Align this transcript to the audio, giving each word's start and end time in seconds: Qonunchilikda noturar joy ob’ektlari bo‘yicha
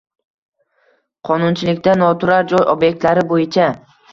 Qonunchilikda 1.29 1.95
noturar 2.01 2.51
joy 2.55 2.67
ob’ektlari 2.77 3.29
bo‘yicha 3.35 3.73